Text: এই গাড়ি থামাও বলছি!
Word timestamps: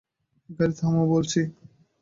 এই 0.49 0.55
গাড়ি 0.57 0.73
থামাও 0.79 1.05
বলছি! 1.13 1.39